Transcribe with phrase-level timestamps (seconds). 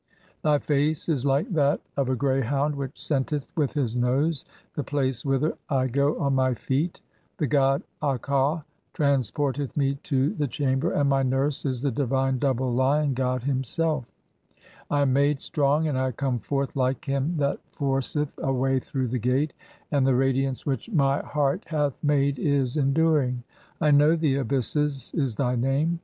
[0.41, 5.23] Thy face is like that of a "greyhound which scenteth with his nose the place
[5.23, 7.01] whither I "go on my feet.
[7.37, 8.63] The god (19) Akau
[8.95, 13.63] transporteth me to the "chamber(?), and [my] nurse is the divine double Lion god him
[13.63, 14.09] "self.
[14.89, 18.79] I am made strong and I (20) come forth like him that "forceth a way
[18.79, 19.53] through the gate,
[19.91, 22.15] and the radiance which my 114 THE CHAPTERS OF COMING FORTH BY DAY.
[22.17, 23.43] "heart hath made is enduring;
[23.79, 25.99] 'I know the abysses' is thy name.